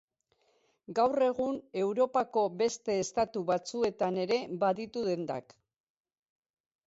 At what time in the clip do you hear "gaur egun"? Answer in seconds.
0.99-1.59